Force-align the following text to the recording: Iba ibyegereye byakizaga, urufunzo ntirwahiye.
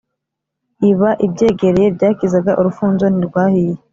Iba 0.89 1.09
ibyegereye 1.25 1.87
byakizaga, 1.95 2.51
urufunzo 2.61 3.05
ntirwahiye. 3.09 3.73